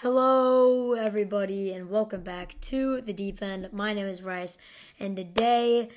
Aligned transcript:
Hello, 0.00 0.92
everybody, 0.92 1.72
and 1.72 1.88
welcome 1.88 2.20
back 2.20 2.60
to 2.60 3.00
the 3.00 3.14
deep 3.14 3.40
end. 3.40 3.72
My 3.72 3.94
name 3.94 4.06
is 4.06 4.20
Bryce, 4.20 4.58
and 5.00 5.16
today 5.16 5.88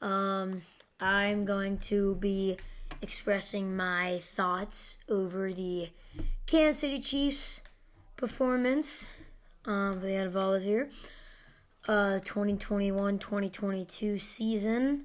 um, 0.00 0.62
I'm 0.98 1.44
going 1.44 1.76
to 1.80 2.14
be 2.14 2.56
expressing 3.02 3.76
my 3.76 4.20
thoughts 4.22 4.96
over 5.06 5.52
the 5.52 5.90
Kansas 6.46 6.78
City 6.78 6.98
Chiefs 6.98 7.60
performance 8.16 9.08
um, 9.66 10.00
for 10.00 10.06
the 10.06 10.12
NFL 10.12 10.54
this 10.54 10.64
year, 10.64 10.88
uh, 11.88 12.20
2021-2022 12.22 14.18
season. 14.18 15.04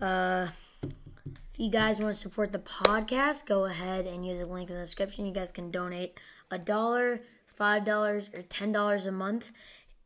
Uh, 0.00 0.46
if 0.84 1.58
you 1.58 1.72
guys 1.72 1.98
want 1.98 2.14
to 2.14 2.20
support 2.20 2.52
the 2.52 2.60
podcast, 2.60 3.46
go 3.46 3.64
ahead 3.64 4.06
and 4.06 4.24
use 4.24 4.38
the 4.38 4.46
link 4.46 4.70
in 4.70 4.76
the 4.76 4.82
description. 4.82 5.26
You 5.26 5.32
guys 5.32 5.50
can 5.50 5.72
donate 5.72 6.20
a 6.52 6.58
dollar, 6.58 7.22
five 7.54 7.84
dollars, 7.84 8.30
or 8.34 8.42
ten 8.42 8.72
dollars 8.72 9.06
a 9.06 9.12
month. 9.12 9.52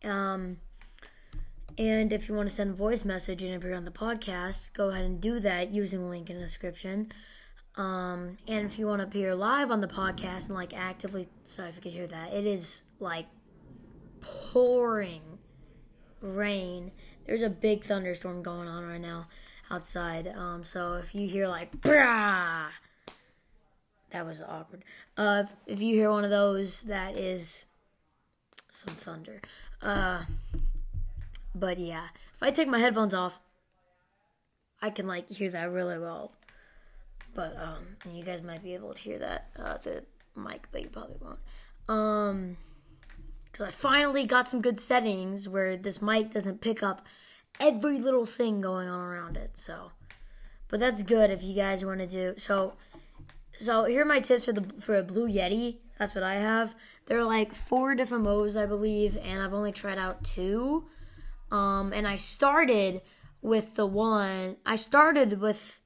Um, 0.05 0.59
and 1.77 2.13
if 2.13 2.29
you 2.29 2.35
want 2.35 2.49
to 2.49 2.55
send 2.55 2.71
a 2.71 2.75
voice 2.75 3.05
message 3.05 3.43
and 3.43 3.55
appear 3.55 3.75
on 3.75 3.85
the 3.85 3.91
podcast, 3.91 4.75
go 4.75 4.91
ahead 4.91 5.05
and 5.05 5.21
do 5.21 5.39
that 5.41 5.73
using 5.73 6.01
the 6.01 6.07
link 6.07 6.29
in 6.29 6.37
the 6.37 6.43
description. 6.43 7.13
Um, 7.77 8.39
and 8.49 8.67
if 8.67 8.79
you 8.79 8.87
want 8.87 9.01
to 9.01 9.07
appear 9.07 9.37
live 9.37 9.71
on 9.71 9.81
the 9.81 9.87
podcast 9.87 10.47
and 10.47 10.57
like 10.57 10.77
actively, 10.77 11.29
sorry 11.45 11.69
if 11.69 11.77
you 11.77 11.83
could 11.83 11.93
hear 11.93 12.09
that, 12.09 12.33
it 12.33 12.45
is 12.45 12.83
like 12.99 13.27
pouring 14.21 15.23
rain. 16.21 16.91
There's 17.27 17.43
a 17.43 17.51
big 17.51 17.85
thunderstorm 17.85 18.43
going 18.43 18.67
on 18.67 18.85
right 18.85 19.01
now 19.01 19.29
outside. 19.71 20.27
Um, 20.27 20.65
so 20.65 20.95
if 20.95 21.15
you 21.15 21.29
hear 21.29 21.47
like 21.47 21.81
brah, 21.81 22.67
that 24.11 24.27
was 24.27 24.41
awkward. 24.43 24.85
Uh, 25.17 25.45
if, 25.45 25.57
if 25.67 25.83
you 25.83 25.95
hear 25.95 26.11
one 26.11 26.25
of 26.25 26.31
those, 26.31 26.83
that 26.83 27.17
is 27.17 27.67
some 28.71 28.95
thunder. 28.95 29.41
Uh, 29.83 30.23
but 31.55 31.79
yeah, 31.79 32.09
if 32.35 32.43
I 32.43 32.51
take 32.51 32.69
my 32.69 32.79
headphones 32.79 33.15
off, 33.15 33.41
I 34.81 34.91
can 34.91 35.07
like 35.07 35.31
hear 35.31 35.51
that 35.51 35.71
really 35.71 35.99
well. 35.99 36.33
But 37.35 37.57
um, 37.57 37.85
you 38.13 38.25
guys 38.25 38.43
might 38.43 38.63
be 38.63 38.75
able 38.75 38.95
to 38.95 39.01
hear 39.01 39.19
that 39.19 39.51
uh, 39.59 39.77
the 39.79 40.05
mic, 40.37 40.67
but 40.73 40.83
you 40.83 40.89
probably 40.89 41.17
won't. 41.21 41.39
Um, 41.89 42.57
because 43.51 43.67
I 43.67 43.71
finally 43.71 44.27
got 44.27 44.49
some 44.49 44.61
good 44.61 44.79
settings 44.79 45.49
where 45.49 45.77
this 45.77 46.01
mic 46.01 46.33
doesn't 46.33 46.61
pick 46.61 46.83
up 46.83 47.03
every 47.61 47.99
little 47.99 48.27
thing 48.27 48.61
going 48.61 48.89
on 48.89 49.01
around 49.01 49.37
it. 49.37 49.57
So, 49.57 49.91
but 50.69 50.81
that's 50.81 51.03
good 51.03 51.31
if 51.31 51.43
you 51.43 51.55
guys 51.55 51.85
want 51.85 52.01
to 52.01 52.07
do 52.07 52.35
so. 52.37 52.75
So 53.59 53.87
here 53.87 54.03
are 54.03 54.05
my 54.05 54.21
tips 54.21 54.45
for 54.45 54.53
the 54.53 54.65
for 54.81 54.97
a 54.97 55.03
Blue 55.03 55.29
Yeti. 55.29 55.79
That's 55.99 56.15
what 56.15 56.23
I 56.23 56.35
have. 56.35 56.77
There 57.07 57.19
are 57.19 57.25
like 57.25 57.53
four 57.53 57.97
different 57.97 58.23
modes, 58.23 58.57
I 58.57 58.67
believe, 58.67 59.17
and 59.17 59.43
I've 59.43 59.53
only 59.53 59.73
tried 59.73 59.99
out 59.99 60.23
two. 60.23 60.87
Um, 61.51 61.93
and 61.93 62.07
I 62.07 62.15
started 62.15 63.03
with 63.43 63.75
the 63.75 63.87
one. 63.87 64.57
I 64.65 64.77
started 64.77 65.41
with 65.41 65.81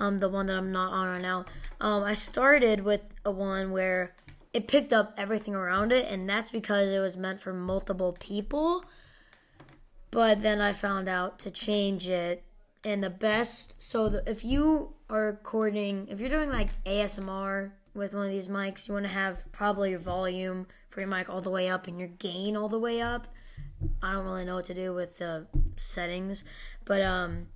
um 0.00 0.18
the 0.18 0.28
one 0.28 0.46
that 0.46 0.56
I'm 0.56 0.72
not 0.72 0.92
on 0.92 1.06
right 1.06 1.22
now. 1.22 1.44
Um, 1.80 2.02
I 2.02 2.14
started 2.14 2.80
with 2.80 3.02
a 3.24 3.30
one 3.30 3.70
where 3.70 4.16
it 4.52 4.66
picked 4.66 4.92
up 4.92 5.14
everything 5.16 5.54
around 5.54 5.92
it, 5.92 6.10
and 6.10 6.28
that's 6.28 6.50
because 6.50 6.88
it 6.88 6.98
was 6.98 7.16
meant 7.16 7.40
for 7.40 7.52
multiple 7.52 8.16
people. 8.18 8.84
But 10.10 10.42
then 10.42 10.60
I 10.60 10.72
found 10.72 11.08
out 11.08 11.38
to 11.40 11.52
change 11.52 12.08
it, 12.08 12.42
and 12.84 13.02
the 13.02 13.10
best. 13.10 13.82
So 13.82 14.08
the, 14.08 14.30
if 14.30 14.44
you 14.44 14.94
are 15.08 15.26
recording, 15.26 16.08
if 16.10 16.20
you're 16.20 16.28
doing 16.28 16.50
like 16.50 16.68
ASMR 16.84 17.72
with 17.94 18.14
one 18.14 18.26
of 18.26 18.32
these 18.32 18.48
mics, 18.48 18.88
you 18.88 18.94
want 18.94 19.06
to 19.06 19.12
have 19.12 19.50
probably 19.52 19.90
your 19.90 19.98
volume 19.98 20.66
for 20.88 21.00
your 21.00 21.08
mic 21.08 21.28
all 21.28 21.40
the 21.40 21.50
way 21.50 21.68
up 21.68 21.86
and 21.86 21.98
your 21.98 22.08
gain 22.08 22.56
all 22.56 22.68
the 22.68 22.78
way 22.78 23.00
up. 23.00 23.28
I 24.02 24.12
don't 24.12 24.24
really 24.24 24.44
know 24.44 24.56
what 24.56 24.66
to 24.66 24.74
do 24.74 24.94
with 24.94 25.18
the 25.18 25.46
settings, 25.76 26.44
but 26.84 27.02
um, 27.02 27.48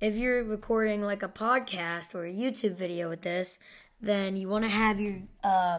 if 0.00 0.16
you're 0.16 0.44
recording 0.44 1.02
like 1.02 1.22
a 1.22 1.28
podcast 1.28 2.14
or 2.14 2.24
a 2.24 2.32
YouTube 2.32 2.76
video 2.76 3.08
with 3.08 3.22
this, 3.22 3.58
then 4.00 4.36
you 4.36 4.48
want 4.48 4.64
to 4.64 4.70
have 4.70 4.98
your 4.98 5.14
uh, 5.44 5.78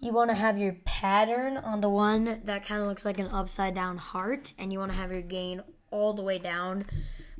you 0.00 0.12
want 0.12 0.30
to 0.30 0.34
have 0.34 0.58
your 0.58 0.74
pattern 0.84 1.56
on 1.56 1.80
the 1.80 1.88
one 1.88 2.42
that 2.44 2.66
kind 2.66 2.82
of 2.82 2.86
looks 2.86 3.04
like 3.04 3.18
an 3.18 3.28
upside 3.28 3.74
down 3.74 3.96
heart, 3.96 4.52
and 4.58 4.72
you 4.72 4.78
want 4.78 4.92
to 4.92 4.98
have 4.98 5.10
your 5.10 5.22
gain 5.22 5.62
all 5.90 6.12
the 6.12 6.22
way 6.22 6.38
down. 6.38 6.84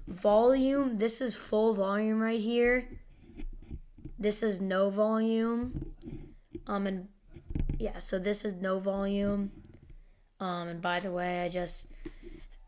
Volume, 0.06 0.99
this 0.99 1.21
is 1.21 1.34
full 1.34 1.75
volume 1.75 2.21
right 2.21 2.41
here. 2.41 2.89
This 4.19 4.43
is 4.43 4.61
no 4.61 4.89
volume. 4.89 5.94
Um, 6.67 6.87
and 6.87 7.09
yeah, 7.78 7.99
so 7.99 8.19
this 8.19 8.44
is 8.44 8.55
no 8.55 8.78
volume. 8.78 9.50
Um, 10.39 10.69
and 10.69 10.83
by 10.83 11.00
the 11.00 11.11
way, 11.11 11.43
I 11.43 11.49
just 11.49 11.89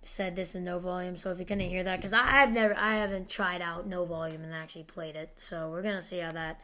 said 0.03 0.37
this 0.37 0.55
is 0.55 0.63
no 0.63 0.79
volume, 0.79 1.17
so 1.17 1.31
if 1.31 1.39
you 1.39 1.45
couldn't 1.45 1.69
hear 1.69 1.83
that, 1.83 1.97
because 1.97 2.13
I 2.13 2.27
have 2.27 2.51
never, 2.51 2.75
I 2.77 2.95
haven't 2.95 3.29
tried 3.29 3.61
out 3.61 3.87
no 3.87 4.05
volume 4.05 4.43
and 4.43 4.55
actually 4.55 4.85
played 4.85 5.17
it, 5.17 5.33
so 5.37 5.69
we're 5.71 5.83
gonna 5.83 6.03
see 6.03 6.19
how 6.19 6.33
that 6.33 6.61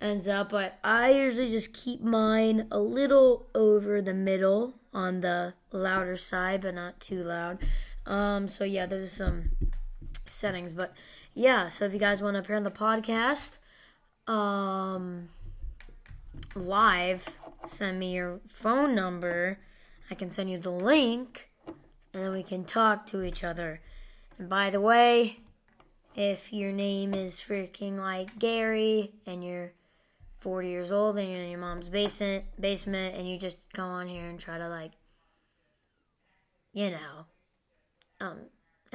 ends 0.00 0.28
up. 0.28 0.50
But 0.50 0.78
I 0.84 1.10
usually 1.10 1.50
just 1.50 1.72
keep 1.72 2.00
mine 2.00 2.68
a 2.70 2.78
little 2.78 3.48
over 3.54 4.00
the 4.00 4.14
middle 4.14 4.74
on 4.92 5.20
the 5.20 5.54
louder 5.72 6.16
side, 6.16 6.62
but 6.62 6.74
not 6.74 7.00
too 7.00 7.22
loud. 7.22 7.58
Um, 8.06 8.46
so 8.46 8.64
yeah, 8.64 8.86
there's 8.86 9.12
some 9.12 9.50
settings, 10.30 10.72
but 10.72 10.92
yeah. 11.34 11.68
So 11.68 11.84
if 11.84 11.92
you 11.92 11.98
guys 11.98 12.22
want 12.22 12.34
to 12.34 12.40
appear 12.40 12.56
on 12.56 12.62
the 12.62 12.70
podcast, 12.70 13.58
um, 14.26 15.28
live, 16.54 17.38
send 17.64 17.98
me 17.98 18.14
your 18.14 18.40
phone 18.48 18.94
number. 18.94 19.58
I 20.10 20.14
can 20.14 20.30
send 20.30 20.50
you 20.50 20.58
the 20.58 20.70
link, 20.70 21.50
and 21.66 22.22
then 22.22 22.32
we 22.32 22.42
can 22.42 22.64
talk 22.64 23.06
to 23.06 23.22
each 23.22 23.42
other. 23.42 23.80
And 24.38 24.48
by 24.48 24.70
the 24.70 24.80
way, 24.80 25.40
if 26.14 26.52
your 26.52 26.72
name 26.72 27.14
is 27.14 27.38
freaking 27.38 27.98
like 27.98 28.38
Gary 28.38 29.12
and 29.26 29.44
you're 29.44 29.72
40 30.40 30.68
years 30.68 30.92
old 30.92 31.18
and 31.18 31.30
you're 31.30 31.40
in 31.40 31.50
your 31.50 31.60
mom's 31.60 31.88
basement, 31.88 32.44
basement, 32.58 33.16
and 33.16 33.28
you 33.28 33.38
just 33.38 33.58
go 33.74 33.82
on 33.82 34.06
here 34.06 34.26
and 34.26 34.38
try 34.38 34.58
to 34.58 34.68
like, 34.68 34.92
you 36.72 36.90
know, 36.90 37.26
um, 38.20 38.38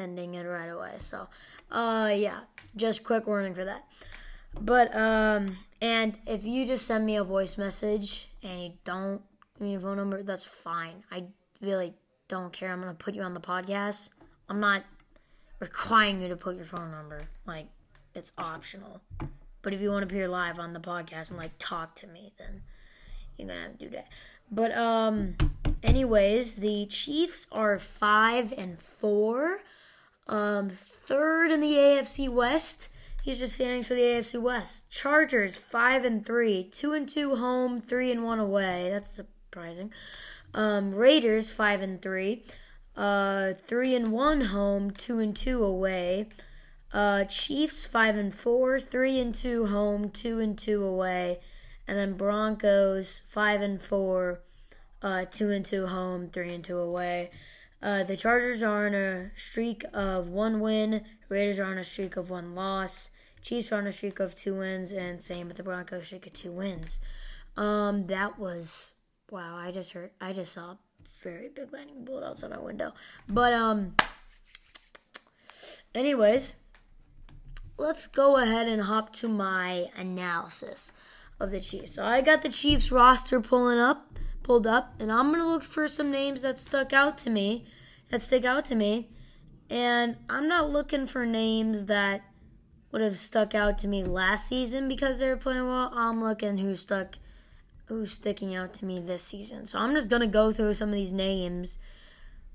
ending 0.02 0.36
it 0.36 0.44
right 0.44 0.68
away. 0.68 0.94
So, 0.98 1.28
uh, 1.72 2.14
yeah, 2.16 2.40
just 2.76 3.04
quick 3.04 3.28
warning 3.28 3.54
for 3.54 3.66
that. 3.66 3.86
But 4.60 4.94
um, 4.96 5.58
and 5.82 6.18
if 6.28 6.46
you 6.46 6.66
just 6.66 6.86
send 6.86 7.06
me 7.06 7.18
a 7.18 7.24
voice 7.24 7.58
message 7.58 8.30
and 8.44 8.62
you 8.62 8.74
don't 8.84 9.22
give 9.54 9.62
me 9.62 9.72
your 9.72 9.82
phone 9.82 9.98
number, 9.98 10.24
that's 10.24 10.44
fine. 10.44 11.04
I 11.12 11.26
really 11.62 11.94
don't 12.28 12.52
care. 12.52 12.72
I'm 12.72 12.80
gonna 12.82 12.94
put 12.94 13.16
you 13.16 13.22
on 13.22 13.34
the 13.34 13.40
podcast. 13.40 14.10
I'm 14.50 14.60
not 14.60 14.84
requiring 15.60 16.22
you 16.22 16.28
to 16.30 16.36
put 16.36 16.56
your 16.56 16.66
phone 16.66 16.92
number. 16.92 17.22
Like, 17.46 17.68
it's 18.14 18.32
optional. 18.38 19.02
But 19.62 19.74
if 19.74 19.82
you 19.82 19.92
want 19.92 20.08
to 20.08 20.14
appear 20.14 20.28
live 20.28 20.60
on 20.60 20.74
the 20.74 20.80
podcast 20.80 21.30
and 21.30 21.38
like 21.38 21.52
talk 21.60 21.96
to 21.98 22.08
me, 22.08 22.34
then 22.38 22.64
you're 23.38 23.48
gonna 23.48 23.62
have 23.62 23.78
to 23.78 23.86
do 23.86 23.90
that. 23.92 24.08
But 24.52 24.76
um, 24.76 25.36
anyways, 25.84 26.58
the 26.58 26.88
Chiefs 26.88 27.48
are 27.52 27.80
five 27.80 28.54
and 28.58 28.80
four, 28.80 29.60
um, 30.32 30.70
third 30.70 31.52
in 31.52 31.60
the 31.60 31.74
AFC 31.74 32.30
West. 32.30 32.90
He's 33.22 33.38
just 33.38 33.54
standing 33.54 33.84
for 33.84 33.94
the 33.94 34.02
AFC 34.02 34.42
West. 34.42 34.90
Chargers 34.90 35.58
five 35.58 36.06
and 36.06 36.26
three, 36.26 36.64
two 36.64 36.94
and 36.94 37.08
two 37.08 37.36
home, 37.36 37.82
three 37.82 38.12
and 38.12 38.24
one 38.24 38.40
away. 38.40 38.90
That's 38.90 39.10
surprising. 39.10 39.92
Um, 40.54 40.96
Raiders 40.96 41.52
five 41.52 41.82
and 41.82 42.02
three, 42.02 42.44
uh, 42.96 43.54
three 43.54 43.94
and 43.94 44.12
one 44.12 44.42
home, 44.42 44.92
two 44.92 45.20
and 45.20 45.36
two 45.36 45.64
away. 45.64 46.30
Uh, 46.94 47.26
Chiefs 47.26 47.86
five 47.86 48.16
and 48.16 48.34
four, 48.34 48.80
three 48.80 49.20
and 49.20 49.36
two 49.36 49.68
home, 49.68 50.10
two 50.10 50.40
and 50.40 50.58
two 50.58 50.84
away, 50.84 51.40
and 51.88 51.98
then 51.98 52.14
Broncos 52.14 53.22
five 53.28 53.62
and 53.62 53.82
four, 53.82 54.40
uh, 55.02 55.26
two 55.30 55.52
and 55.52 55.66
two 55.66 55.88
home, 55.88 56.30
three 56.30 56.54
and 56.54 56.64
two 56.64 56.80
away. 56.80 57.32
Uh, 57.82 58.04
the 58.04 58.16
Chargers 58.16 58.62
are 58.62 58.86
on 58.86 58.94
a 58.94 59.32
streak 59.36 59.84
of 59.94 60.30
one 60.30 60.60
win. 60.60 61.04
Raiders 61.30 61.60
are 61.60 61.66
on 61.66 61.78
a 61.78 61.84
streak 61.84 62.16
of 62.16 62.30
one 62.30 62.54
loss. 62.54 63.10
Chiefs 63.42 63.72
are 63.72 63.78
on 63.78 63.88
a 63.88 63.92
streak 63.92 64.20
of 64.20 64.36
two 64.36 64.56
wins, 64.56 64.92
and 64.92 65.20
same 65.20 65.48
with 65.48 65.58
the 65.58 65.64
Broncos 65.64 66.06
streak 66.06 66.28
of 66.28 66.34
two 66.34 66.52
wins. 66.52 67.00
Um, 67.58 68.08
that 68.08 68.38
was 68.38 68.94
wow. 69.32 69.56
I 69.58 69.72
just 69.72 69.94
heard. 69.94 70.12
I 70.22 70.34
just 70.34 70.54
saw 70.54 70.72
a 70.72 70.78
very 71.24 71.50
big 71.50 71.74
lightning 71.74 72.06
bolt 72.06 72.24
outside 72.24 72.52
my 72.52 72.60
window. 72.60 72.94
But 73.28 73.54
um, 73.54 73.96
anyways, 75.96 76.56
let's 77.78 78.08
go 78.08 78.38
ahead 78.38 78.68
and 78.68 78.84
hop 78.84 79.14
to 79.16 79.28
my 79.28 79.88
analysis 79.98 80.92
of 81.40 81.52
the 81.52 81.60
Chiefs. 81.60 81.96
So 81.96 82.06
I 82.06 82.22
got 82.22 82.44
the 82.44 82.50
Chiefs 82.50 82.92
roster 82.92 83.42
pulling 83.42 83.80
up, 83.80 84.14
pulled 84.44 84.68
up, 84.68 84.94
and 85.00 85.12
I'm 85.12 85.32
gonna 85.32 85.48
look 85.48 85.64
for 85.64 85.88
some 85.88 86.12
names 86.12 86.42
that 86.42 86.58
stuck 86.58 86.94
out 86.94 87.18
to 87.20 87.30
me, 87.30 87.66
that 88.10 88.22
stick 88.22 88.46
out 88.46 88.66
to 88.66 88.76
me, 88.76 89.10
and 89.70 90.18
I'm 90.30 90.48
not 90.48 90.70
looking 90.70 91.08
for 91.08 91.26
names 91.26 91.86
that 91.86 92.22
would 92.92 93.02
have 93.02 93.18
stuck 93.18 93.56
out 93.56 93.78
to 93.80 93.88
me 93.88 94.04
last 94.04 94.48
season 94.48 94.88
because 94.88 95.20
they 95.20 95.30
were 95.30 95.38
playing 95.38 95.66
well. 95.66 95.92
I'm 95.94 96.22
looking 96.22 96.58
who 96.58 96.76
stuck, 96.76 97.18
who's 97.86 98.12
sticking 98.12 98.54
out 98.56 98.74
to 98.76 98.86
me 98.86 99.00
this 99.00 99.24
season. 99.24 99.66
So 99.66 99.80
I'm 99.80 99.94
just 99.94 100.10
gonna 100.10 100.28
go 100.28 100.52
through 100.52 100.74
some 100.74 100.90
of 100.90 100.96
these 100.96 101.14
names, 101.14 101.78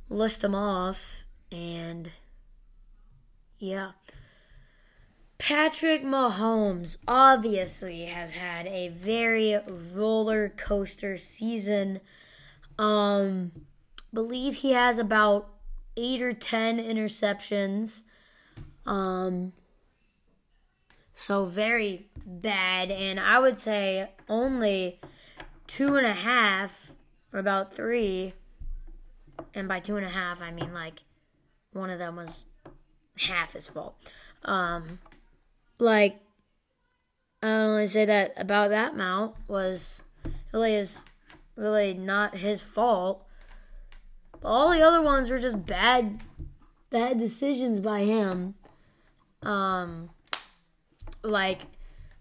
list 0.09 0.43
them 0.43 0.55
off, 0.55 1.25
and 1.51 2.11
yeah. 3.59 3.93
Patrick 5.47 6.03
Mahomes 6.03 6.97
obviously 7.07 8.07
has 8.07 8.33
had 8.33 8.67
a 8.67 8.89
very 8.89 9.57
roller 9.95 10.49
coaster 10.49 11.17
season. 11.17 12.01
Um 12.81 13.53
believe 14.13 14.57
he 14.57 14.73
has 14.73 14.99
about 14.99 15.49
8 15.97 16.21
or 16.21 16.33
10 16.33 16.81
interceptions. 16.81 18.03
Um 18.87 19.53
so 21.15 21.45
very 21.45 22.09
bad 22.27 22.91
and 22.91 23.21
I 23.21 23.39
would 23.39 23.61
say 23.61 24.11
only 24.29 25.01
two 25.69 25.95
and 25.95 26.09
a 26.09 26.13
half 26.13 26.91
or 27.33 27.39
about 27.39 27.73
three 27.73 28.33
and 29.55 29.69
by 29.69 29.79
two 29.79 29.95
and 29.95 30.05
a 30.05 30.09
half 30.09 30.43
I 30.43 30.51
mean 30.51 30.75
like 30.75 31.05
one 31.73 31.91
of 31.91 32.01
them 32.01 32.17
was 32.17 32.47
half 33.17 33.53
his 33.53 33.69
fault. 33.69 33.95
Um 34.45 34.99
like 35.79 36.21
I 37.43 37.49
don't 37.49 37.71
only 37.71 37.87
say 37.87 38.05
that 38.05 38.33
about 38.37 38.71
that 38.71 38.97
mount 38.97 39.35
was 39.47 40.03
really 40.53 40.75
is 40.75 41.05
really 41.55 41.95
not 41.95 42.39
his 42.39 42.61
fault. 42.61 43.27
But 44.41 44.49
all 44.49 44.71
the 44.71 44.83
other 44.83 45.03
ones 45.03 45.31
were 45.31 45.39
just 45.39 45.67
bad 45.67 46.23
bad 46.91 47.19
decisions 47.19 47.81
by 47.81 48.01
him. 48.01 48.55
Um 49.43 50.11
like 51.23 51.63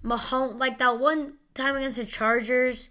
Mahomes 0.04 0.60
like 0.60 0.78
that 0.80 1.00
one 1.00 1.36
time 1.54 1.76
against 1.76 1.98
the 1.98 2.06
Chargers, 2.06 2.90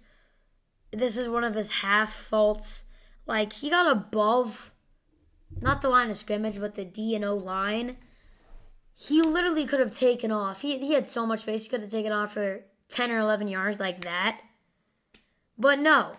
this 0.91 1.17
is 1.17 1.29
one 1.29 1.43
of 1.43 1.55
his 1.55 1.71
half 1.71 2.11
faults. 2.13 2.85
Like 3.27 3.53
he 3.53 3.69
got 3.69 3.91
above 3.91 4.71
not 5.61 5.81
the 5.81 5.89
line 5.89 6.09
of 6.09 6.17
scrimmage, 6.17 6.59
but 6.59 6.75
the 6.75 6.85
D 6.85 7.15
and 7.15 7.23
O 7.23 7.35
line 7.35 7.97
he 8.95 9.21
literally 9.21 9.65
could 9.65 9.81
have 9.81 9.95
taken 9.95 10.31
off. 10.31 10.61
He, 10.61 10.79
he 10.79 10.93
had 10.93 11.07
so 11.07 11.25
much 11.25 11.41
space. 11.41 11.63
He 11.63 11.69
could 11.69 11.81
have 11.81 11.91
taken 11.91 12.13
off 12.13 12.33
for 12.33 12.63
10 12.87 13.11
or 13.11 13.19
11 13.19 13.49
yards 13.49 13.79
like 13.79 14.01
that. 14.01 14.39
But 15.57 15.79
no. 15.79 16.17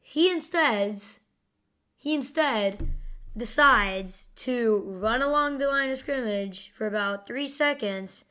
He 0.00 0.30
instead 0.30 0.98
he 1.96 2.14
instead 2.14 2.88
decides 3.36 4.28
to 4.34 4.82
run 4.86 5.22
along 5.22 5.58
the 5.58 5.68
line 5.68 5.90
of 5.90 5.98
scrimmage 5.98 6.70
for 6.74 6.86
about 6.86 7.26
3 7.26 7.46
seconds, 7.48 8.24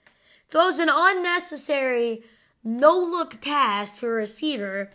throws 0.50 0.78
an 0.80 0.90
unnecessary 0.92 2.24
no-look 2.64 3.42
pass 3.42 4.00
to 4.00 4.06
a 4.06 4.10
receiver 4.10 4.92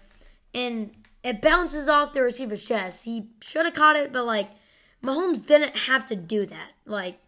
and 0.55 0.95
it 1.23 1.43
bounces 1.43 1.89
off 1.89 2.13
the 2.13 2.23
receiver's 2.23 2.67
chest. 2.69 3.05
He 3.05 3.31
should 3.43 3.65
have 3.65 3.75
caught 3.75 3.97
it, 3.97 4.13
but 4.13 4.25
like 4.25 4.51
Mahomes 5.03 5.47
didn't 5.47 5.77
have 5.77 6.07
to 6.09 6.17
do 6.17 6.47
that. 6.47 6.71
Like 6.85 7.19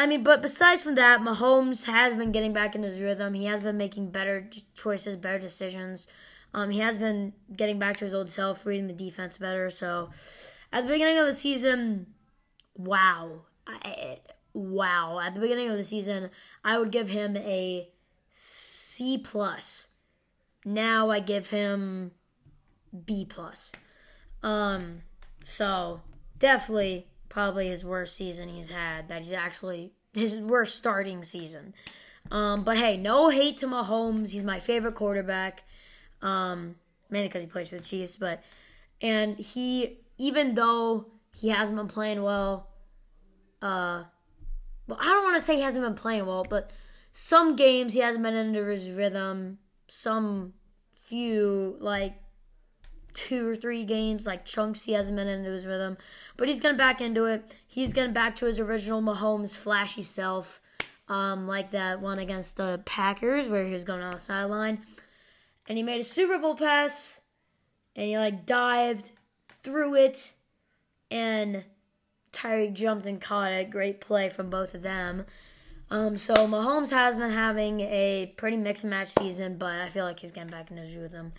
I 0.00 0.06
mean, 0.06 0.22
but 0.22 0.40
besides 0.40 0.82
from 0.82 0.94
that, 0.94 1.20
Mahomes 1.20 1.84
has 1.84 2.14
been 2.14 2.32
getting 2.32 2.54
back 2.54 2.74
in 2.74 2.82
his 2.82 3.02
rhythm. 3.02 3.34
He 3.34 3.44
has 3.44 3.60
been 3.60 3.76
making 3.76 4.12
better 4.12 4.48
choices, 4.74 5.14
better 5.16 5.38
decisions. 5.38 6.08
Um, 6.54 6.70
he 6.70 6.78
has 6.78 6.96
been 6.96 7.34
getting 7.54 7.78
back 7.78 7.98
to 7.98 8.06
his 8.06 8.14
old 8.14 8.30
self, 8.30 8.64
reading 8.64 8.86
the 8.86 8.94
defense 8.94 9.36
better. 9.36 9.68
So, 9.68 10.08
at 10.72 10.86
the 10.86 10.92
beginning 10.94 11.18
of 11.18 11.26
the 11.26 11.34
season, 11.34 12.06
wow, 12.74 13.42
I, 13.66 14.20
wow! 14.54 15.20
At 15.22 15.34
the 15.34 15.40
beginning 15.40 15.68
of 15.68 15.76
the 15.76 15.84
season, 15.84 16.30
I 16.64 16.78
would 16.78 16.92
give 16.92 17.10
him 17.10 17.36
a 17.36 17.90
C 18.30 19.18
plus. 19.18 19.88
Now 20.64 21.10
I 21.10 21.20
give 21.20 21.50
him 21.50 22.12
B 23.04 23.26
plus. 23.28 23.74
Um, 24.42 25.02
so 25.42 26.00
definitely 26.38 27.09
probably 27.30 27.68
his 27.68 27.84
worst 27.84 28.14
season 28.14 28.50
he's 28.50 28.68
had. 28.68 29.08
That 29.08 29.24
he's 29.24 29.32
actually 29.32 29.92
his 30.12 30.36
worst 30.36 30.76
starting 30.76 31.22
season. 31.22 31.72
Um, 32.30 32.62
but 32.64 32.76
hey, 32.76 32.98
no 32.98 33.30
hate 33.30 33.58
to 33.58 33.66
Mahomes. 33.66 34.30
He's 34.30 34.42
my 34.42 34.60
favorite 34.60 34.94
quarterback. 34.94 35.62
Um, 36.20 36.76
mainly 37.08 37.28
because 37.28 37.42
he 37.42 37.48
plays 37.48 37.70
for 37.70 37.76
the 37.76 37.82
Chiefs, 37.82 38.18
but 38.18 38.42
and 39.00 39.38
he 39.38 40.00
even 40.18 40.54
though 40.54 41.06
he 41.34 41.48
hasn't 41.48 41.78
been 41.78 41.88
playing 41.88 42.22
well, 42.22 42.68
uh, 43.62 44.04
well 44.86 44.98
I 45.00 45.04
don't 45.04 45.24
want 45.24 45.36
to 45.36 45.40
say 45.40 45.56
he 45.56 45.62
hasn't 45.62 45.84
been 45.84 45.94
playing 45.94 46.26
well, 46.26 46.44
but 46.48 46.70
some 47.12 47.56
games 47.56 47.94
he 47.94 48.00
hasn't 48.00 48.22
been 48.22 48.34
into 48.34 48.64
his 48.66 48.90
rhythm. 48.90 49.58
Some 49.88 50.52
few 50.94 51.76
like 51.80 52.14
two 53.26 53.48
or 53.48 53.56
three 53.56 53.84
games, 53.84 54.26
like 54.26 54.44
chunks 54.44 54.84
he 54.84 54.92
hasn't 54.92 55.16
been 55.16 55.28
into 55.28 55.50
his 55.50 55.66
rhythm. 55.66 55.96
But 56.36 56.48
he's 56.48 56.60
getting 56.60 56.78
back 56.78 57.00
into 57.00 57.26
it. 57.26 57.56
He's 57.66 57.92
getting 57.92 58.12
back 58.12 58.36
to 58.36 58.46
his 58.46 58.58
original 58.58 59.02
Mahomes 59.02 59.56
flashy 59.56 60.02
self. 60.02 60.60
Um, 61.08 61.48
like 61.48 61.72
that 61.72 62.00
one 62.00 62.20
against 62.20 62.56
the 62.56 62.80
Packers 62.84 63.48
where 63.48 63.64
he 63.66 63.72
was 63.72 63.84
going 63.84 64.00
on 64.00 64.12
the 64.12 64.18
sideline. 64.18 64.82
And 65.68 65.76
he 65.76 65.82
made 65.82 66.00
a 66.00 66.04
Super 66.04 66.38
Bowl 66.38 66.54
pass 66.54 67.20
and 67.96 68.06
he 68.06 68.16
like 68.16 68.46
dived 68.46 69.10
through 69.62 69.96
it 69.96 70.34
and 71.10 71.64
Tyreek 72.32 72.74
jumped 72.74 73.06
and 73.06 73.20
caught 73.20 73.52
it. 73.52 73.70
Great 73.70 74.00
play 74.00 74.28
from 74.28 74.50
both 74.50 74.74
of 74.74 74.82
them. 74.82 75.26
Um, 75.90 76.16
so 76.16 76.34
Mahomes 76.34 76.90
has 76.90 77.16
been 77.16 77.30
having 77.30 77.80
a 77.80 78.32
pretty 78.36 78.56
mixed 78.56 78.84
match 78.84 79.08
season, 79.08 79.58
but 79.58 79.72
I 79.80 79.88
feel 79.88 80.04
like 80.04 80.20
he's 80.20 80.30
getting 80.30 80.50
back 80.50 80.70
in 80.70 80.76
his 80.76 80.94
rhythm. 80.94 81.32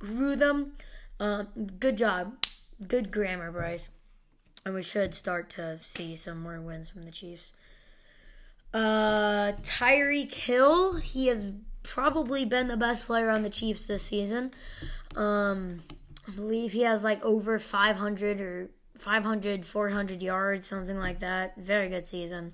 Rhythm. 0.00 0.72
Um, 1.20 1.48
good 1.78 1.98
job. 1.98 2.44
Good 2.86 3.10
grammar, 3.10 3.50
Bryce. 3.50 3.88
And 4.64 4.74
we 4.74 4.82
should 4.82 5.14
start 5.14 5.48
to 5.50 5.78
see 5.82 6.14
some 6.14 6.42
more 6.42 6.60
wins 6.60 6.90
from 6.90 7.04
the 7.04 7.10
Chiefs. 7.10 7.54
Uh, 8.72 9.52
Tyreek 9.62 10.34
Hill, 10.34 10.96
he 10.96 11.28
has 11.28 11.52
probably 11.82 12.44
been 12.44 12.68
the 12.68 12.76
best 12.76 13.06
player 13.06 13.30
on 13.30 13.42
the 13.42 13.50
Chiefs 13.50 13.86
this 13.86 14.02
season. 14.02 14.52
Um, 15.16 15.82
I 16.26 16.32
believe 16.32 16.72
he 16.72 16.82
has 16.82 17.02
like 17.02 17.24
over 17.24 17.58
500 17.58 18.40
or 18.40 18.70
500, 18.98 19.64
400 19.64 20.22
yards, 20.22 20.66
something 20.66 20.98
like 20.98 21.20
that. 21.20 21.56
Very 21.56 21.88
good 21.88 22.06
season. 22.06 22.52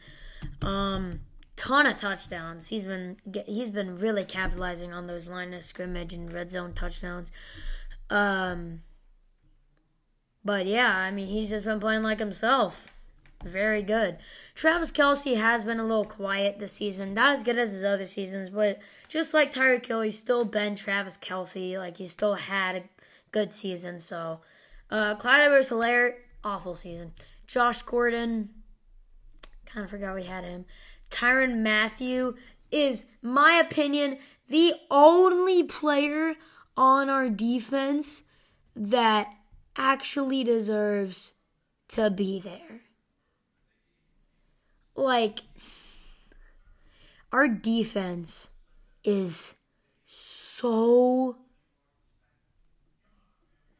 Um, 0.62 1.20
ton 1.56 1.86
of 1.86 1.96
touchdowns. 1.96 2.68
He's 2.68 2.84
been 2.84 3.16
he's 3.46 3.70
been 3.70 3.96
really 3.96 4.24
capitalizing 4.24 4.92
on 4.92 5.06
those 5.06 5.28
line 5.28 5.54
of 5.54 5.64
scrimmage 5.64 6.12
and 6.12 6.32
red 6.32 6.50
zone 6.50 6.72
touchdowns. 6.72 7.32
Um, 8.10 8.82
but 10.44 10.66
yeah, 10.66 10.96
I 10.96 11.10
mean, 11.10 11.28
he's 11.28 11.50
just 11.50 11.64
been 11.64 11.80
playing 11.80 12.02
like 12.02 12.18
himself. 12.18 12.90
Very 13.44 13.82
good. 13.82 14.16
Travis 14.54 14.90
Kelce 14.90 15.36
has 15.36 15.64
been 15.64 15.78
a 15.78 15.84
little 15.84 16.04
quiet 16.04 16.58
this 16.58 16.72
season. 16.72 17.12
Not 17.12 17.36
as 17.36 17.42
good 17.42 17.58
as 17.58 17.72
his 17.72 17.84
other 17.84 18.06
seasons, 18.06 18.48
but 18.50 18.78
just 19.08 19.34
like 19.34 19.52
Tyreek 19.52 19.84
Hill, 19.84 20.00
he's 20.00 20.18
still 20.18 20.44
been 20.44 20.74
Travis 20.74 21.18
Kelce. 21.18 21.76
Like, 21.76 21.98
he 21.98 22.06
still 22.06 22.34
had 22.34 22.76
a 22.76 22.82
good 23.32 23.52
season. 23.52 23.98
So, 23.98 24.40
uh, 24.90 25.14
Clyde 25.16 25.42
Edwards 25.42 25.68
Helaire, 25.68 26.14
awful 26.42 26.74
season. 26.74 27.12
Josh 27.46 27.82
Gordon, 27.82 28.48
kind 29.66 29.84
of 29.84 29.90
forgot 29.90 30.14
we 30.14 30.24
had 30.24 30.44
him. 30.44 30.64
Tyrann 31.10 31.62
Mathieu 31.62 32.34
is, 32.70 33.06
my 33.20 33.62
opinion, 33.64 34.18
the 34.48 34.72
only 34.90 35.64
player 35.64 36.34
on 36.76 37.08
our 37.08 37.28
defense 37.28 38.24
that 38.74 39.28
actually 39.76 40.44
deserves 40.44 41.32
to 41.88 42.10
be 42.10 42.40
there. 42.40 42.80
Like, 44.96 45.40
our 47.32 47.48
defense 47.48 48.48
is 49.02 49.56
so 50.06 51.36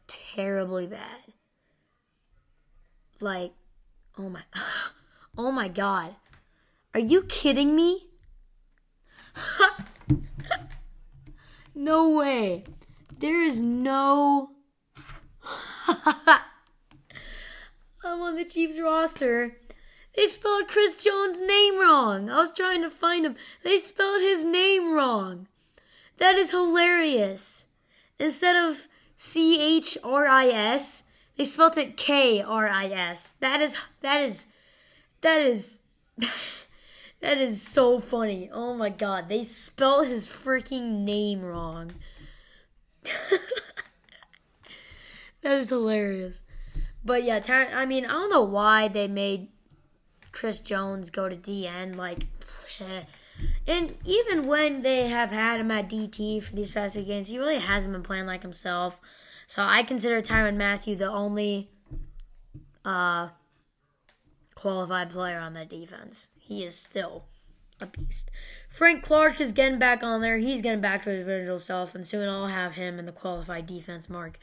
terribly 0.08 0.86
bad. 0.86 1.20
Like, 3.20 3.52
oh 4.18 4.28
my, 4.28 4.42
oh 5.38 5.50
my 5.50 5.68
god. 5.68 6.16
Are 6.92 7.00
you 7.00 7.22
kidding 7.22 7.74
me? 7.74 8.08
no 11.74 12.10
way. 12.10 12.64
There 13.18 13.42
is 13.42 13.60
no. 13.60 14.50
I'm 15.86 16.40
on 18.02 18.36
the 18.36 18.44
Chiefs 18.44 18.78
roster. 18.80 19.56
They 20.16 20.26
spelled 20.26 20.68
Chris 20.68 20.94
Jones' 20.94 21.40
name 21.40 21.80
wrong. 21.80 22.30
I 22.30 22.40
was 22.40 22.52
trying 22.52 22.82
to 22.82 22.90
find 22.90 23.26
him. 23.26 23.36
They 23.62 23.78
spelled 23.78 24.20
his 24.20 24.44
name 24.44 24.92
wrong. 24.92 25.48
That 26.18 26.36
is 26.36 26.50
hilarious. 26.50 27.66
Instead 28.18 28.56
of 28.56 28.88
C 29.16 29.76
H 29.78 29.98
R 30.04 30.26
I 30.26 30.46
S, 30.46 31.04
they 31.36 31.44
spelled 31.44 31.76
it 31.78 31.96
K 31.96 32.42
R 32.42 32.68
I 32.68 32.86
S. 32.86 33.32
That 33.40 33.60
is 33.60 33.76
that 34.00 34.20
is 34.20 34.46
that 35.20 35.40
is 35.40 35.80
that 37.20 37.38
is 37.38 37.60
so 37.60 37.98
funny. 37.98 38.50
Oh 38.52 38.74
my 38.74 38.90
god, 38.90 39.28
they 39.28 39.42
spelled 39.42 40.06
his 40.06 40.28
freaking 40.28 41.04
name 41.04 41.42
wrong. 41.42 41.92
that 45.42 45.56
is 45.56 45.68
hilarious. 45.68 46.42
But 47.04 47.24
yeah, 47.24 47.40
Ty- 47.40 47.72
I 47.72 47.86
mean, 47.86 48.06
I 48.06 48.12
don't 48.12 48.30
know 48.30 48.42
why 48.42 48.88
they 48.88 49.08
made 49.08 49.48
Chris 50.32 50.60
Jones 50.60 51.10
go 51.10 51.28
to 51.28 51.36
DN. 51.36 51.96
Like, 51.96 52.26
and 53.66 53.94
even 54.04 54.46
when 54.46 54.82
they 54.82 55.08
have 55.08 55.30
had 55.30 55.60
him 55.60 55.70
at 55.70 55.88
DT 55.88 56.42
for 56.42 56.54
these 56.56 56.72
past 56.72 56.94
few 56.94 57.04
games, 57.04 57.28
he 57.28 57.38
really 57.38 57.58
hasn't 57.58 57.92
been 57.92 58.02
playing 58.02 58.26
like 58.26 58.42
himself. 58.42 59.00
So 59.46 59.62
I 59.62 59.82
consider 59.82 60.22
Tyrann 60.22 60.56
Mathieu 60.56 60.96
the 60.96 61.10
only 61.10 61.70
uh, 62.84 63.28
qualified 64.54 65.10
player 65.10 65.38
on 65.38 65.52
that 65.54 65.68
defense. 65.68 66.28
He 66.38 66.64
is 66.64 66.74
still 66.74 67.24
a 67.80 67.86
beast. 67.86 68.30
Frank 68.68 69.02
Clark 69.02 69.40
is 69.40 69.52
getting 69.52 69.78
back 69.78 70.02
on 70.02 70.20
there. 70.20 70.38
He's 70.38 70.62
getting 70.62 70.80
back 70.80 71.02
to 71.04 71.10
his 71.10 71.28
original 71.28 71.58
self, 71.58 71.94
and 71.94 72.06
soon 72.06 72.28
I'll 72.28 72.46
have 72.46 72.74
him 72.74 72.98
in 72.98 73.06
the 73.06 73.12
qualified 73.12 73.66
defense 73.66 74.08
mark. 74.08 74.38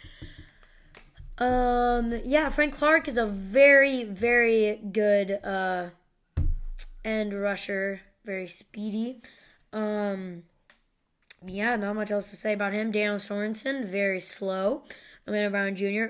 Um, 1.37 2.13
yeah, 2.23 2.49
Frank 2.49 2.75
Clark 2.75 3.07
is 3.07 3.17
a 3.17 3.25
very, 3.25 4.03
very 4.03 4.79
good 4.91 5.31
uh, 5.43 5.87
end 7.03 7.33
rusher, 7.33 8.01
very 8.25 8.47
speedy. 8.47 9.21
Um, 9.73 10.43
yeah, 11.45 11.75
not 11.75 11.95
much 11.95 12.11
else 12.11 12.29
to 12.29 12.35
say 12.35 12.53
about 12.53 12.73
him. 12.73 12.91
Daniel 12.91 13.15
Sorensen, 13.15 13.85
very 13.85 14.19
slow. 14.19 14.83
Orlando 15.27 15.49
Brown 15.49 15.75
Jr., 15.75 16.05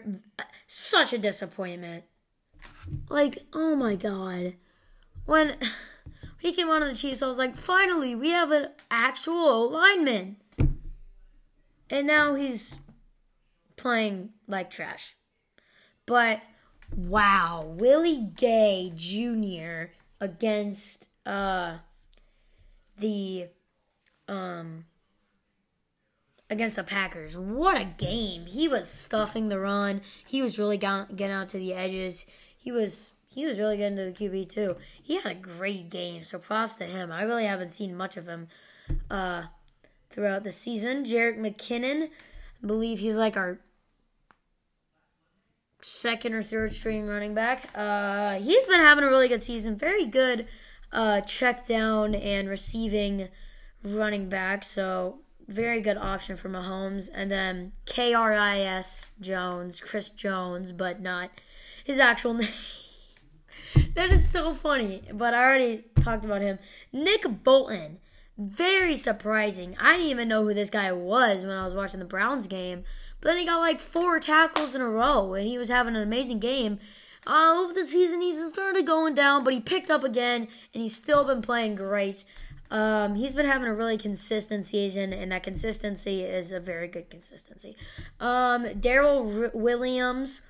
such 0.68 1.14
a 1.14 1.18
disappointment. 1.18 2.04
Like, 3.10 3.38
oh 3.54 3.76
my 3.76 3.96
god. 3.96 4.56
When 5.26 5.56
he 6.42 6.54
came 6.54 6.70
on 6.70 6.82
to 6.82 6.88
the 6.88 6.96
Chiefs, 6.96 7.22
I 7.22 7.28
was 7.28 7.38
like, 7.38 7.56
finally, 7.56 8.16
we 8.16 8.30
have 8.30 8.50
an 8.50 8.70
actual 8.90 9.70
lineman. 9.70 10.38
And 11.90 12.08
now 12.08 12.34
he's 12.34 12.80
playing 13.76 14.30
like 14.48 14.72
trash. 14.72 15.16
But 16.08 16.42
wow, 16.96 17.64
Willie 17.78 18.32
Gay 18.36 18.92
Jr. 18.96 19.94
against 20.20 21.10
uh 21.28 21.78
the 22.98 23.48
um 24.28 24.86
against 26.50 26.76
the 26.76 26.84
Packers. 26.84 27.38
What 27.38 27.80
a 27.80 27.86
game. 27.86 28.48
He 28.48 28.68
was 28.68 28.90
stuffing 28.90 29.50
the 29.50 29.60
run. 29.60 30.02
He 30.26 30.42
was 30.42 30.58
really 30.58 30.78
getting 30.78 31.32
out 31.32 31.50
to 31.50 31.58
the 31.58 31.74
edges. 31.74 32.26
He 32.58 32.72
was 32.72 33.14
he 33.34 33.46
was 33.46 33.60
really 33.60 33.78
getting 33.78 33.98
to 33.98 34.06
the 34.06 34.12
QB 34.12 34.50
too. 34.50 34.76
He 35.02 35.16
had 35.16 35.26
a 35.26 35.36
great 35.36 35.90
game, 35.90 36.26
so 36.26 36.38
props 36.38 36.76
to 36.76 36.86
him. 36.86 37.12
I 37.12 37.24
really 37.24 37.46
haven't 37.46 37.70
seen 37.70 37.96
much 37.96 38.18
of 38.18 38.28
him 38.28 38.50
uh, 39.10 39.44
throughout 40.10 40.44
the 40.44 40.52
season. 40.52 41.06
Jerick 41.06 41.40
McKinnon, 41.40 42.10
I 42.64 42.68
believe 42.68 43.00
he's 43.00 43.16
like 43.16 43.38
our 43.38 43.60
second 45.80 46.34
or 46.34 46.44
third 46.44 46.74
string 46.74 47.08
running 47.08 47.34
back. 47.34 47.70
Uh, 47.74 48.36
he's 48.36 48.66
been 48.66 48.82
having 48.82 49.06
a 49.06 49.08
really 49.08 49.30
good 49.30 49.42
season. 49.42 49.78
Very 49.78 50.06
good 50.06 50.46
uh, 50.92 51.22
check 51.22 51.66
down 51.66 52.14
and 52.16 52.50
receiving 52.50 53.30
running 53.82 54.28
back. 54.28 54.66
So 54.66 55.20
very 55.48 55.80
good 55.80 55.98
option 55.98 56.36
for 56.36 56.50
Mahomes. 56.50 57.10
And 57.14 57.32
then 57.32 57.72
KRIS 57.86 59.12
Jones, 59.22 59.80
Chris 59.80 60.10
Jones, 60.10 60.74
but 60.74 61.02
not 61.02 61.32
his 61.86 61.98
actual 61.98 62.34
name. 62.36 62.50
that 63.94 64.10
is 64.12 64.28
so 64.28 64.54
funny. 64.54 65.04
But 65.14 65.34
I 65.34 65.44
already 65.44 65.84
talked 66.02 66.26
about 66.26 66.42
him. 66.42 66.60
Nick 66.92 67.26
Bolton. 67.44 68.00
Very 68.38 68.98
surprising. 68.98 69.76
I 69.80 69.98
didn't 69.98 70.10
even 70.10 70.28
know 70.28 70.44
who 70.44 70.54
this 70.54 70.70
guy 70.70 70.92
was 70.92 71.44
when 71.44 71.56
I 71.56 71.66
was 71.66 71.76
watching 71.76 72.00
the 72.00 72.06
Browns 72.06 72.48
game. 72.48 72.84
But 73.20 73.30
then 73.30 73.38
he 73.38 73.46
got 73.46 73.60
like 73.60 73.80
four 73.80 74.20
tackles 74.20 74.74
in 74.74 74.82
a 74.82 74.90
row, 74.90 75.34
and 75.36 75.48
he 75.48 75.58
was 75.58 75.70
having 75.70 75.96
an 75.96 76.02
amazing 76.02 76.40
game. 76.40 76.80
Uh, 77.28 77.56
over 77.60 77.74
the 77.74 77.86
season, 77.86 78.20
he 78.22 78.36
started 78.50 78.88
going 78.88 79.14
down, 79.14 79.44
but 79.44 79.54
he 79.54 79.60
picked 79.60 79.92
up 79.92 80.04
again, 80.04 80.48
and 80.74 80.82
he's 80.82 80.96
still 80.96 81.24
been 81.24 81.42
playing 81.44 81.76
great. 81.76 82.26
Um, 82.72 83.16
he's 83.16 83.34
been 83.34 83.46
having 83.46 83.68
a 83.68 83.76
really 83.76 83.98
consistent 83.98 84.66
season, 84.66 85.14
and 85.14 85.32
that 85.32 85.44
consistency 85.44 86.24
is 86.24 86.52
a 86.52 86.60
very 86.60 86.88
good 86.88 87.10
consistency. 87.10 87.76
Um, 88.20 88.66
Daryl 88.66 89.44
R- 89.44 89.52
Williams 89.54 90.42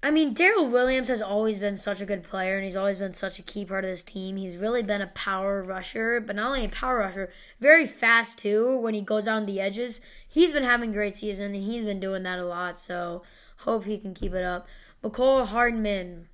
I 0.00 0.12
mean, 0.12 0.32
Daryl 0.32 0.70
Williams 0.70 1.08
has 1.08 1.20
always 1.20 1.58
been 1.58 1.74
such 1.74 2.00
a 2.00 2.06
good 2.06 2.22
player, 2.22 2.54
and 2.54 2.64
he's 2.64 2.76
always 2.76 2.98
been 2.98 3.12
such 3.12 3.40
a 3.40 3.42
key 3.42 3.64
part 3.64 3.84
of 3.84 3.90
this 3.90 4.04
team. 4.04 4.36
He's 4.36 4.56
really 4.56 4.82
been 4.82 5.02
a 5.02 5.08
power 5.08 5.60
rusher, 5.60 6.20
but 6.20 6.36
not 6.36 6.46
only 6.46 6.64
a 6.64 6.68
power 6.68 6.98
rusher, 6.98 7.32
very 7.58 7.84
fast 7.86 8.38
too. 8.38 8.78
When 8.78 8.94
he 8.94 9.00
goes 9.00 9.26
on 9.26 9.44
the 9.44 9.60
edges, 9.60 10.00
he's 10.28 10.52
been 10.52 10.62
having 10.62 10.90
a 10.90 10.94
great 10.94 11.16
season, 11.16 11.52
and 11.52 11.64
he's 11.64 11.84
been 11.84 11.98
doing 11.98 12.22
that 12.22 12.38
a 12.38 12.46
lot. 12.46 12.78
So, 12.78 13.22
hope 13.58 13.84
he 13.84 13.98
can 13.98 14.14
keep 14.14 14.34
it 14.34 14.44
up. 14.44 14.68
Mecole 15.02 15.46
Hardman. 15.46 16.28